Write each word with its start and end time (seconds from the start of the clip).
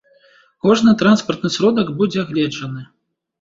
Кожны 0.67 0.93
транспартны 1.01 1.51
сродак 1.57 1.93
будзе 2.01 2.19
агледжаны. 2.25 2.81